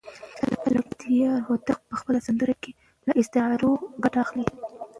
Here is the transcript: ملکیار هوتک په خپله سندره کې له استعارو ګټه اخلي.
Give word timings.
ملکیار 0.69 1.39
هوتک 1.47 1.79
په 1.89 1.95
خپله 1.99 2.19
سندره 2.27 2.55
کې 2.61 2.71
له 3.07 3.11
استعارو 3.21 3.71
ګټه 4.03 4.19
اخلي. 4.25 4.45